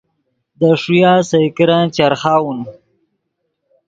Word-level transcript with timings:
دے 0.59 0.69
ݰویہ 0.81 1.11
سئے 1.29 1.45
کرن 1.57 1.83
چرخاؤن 1.95 2.59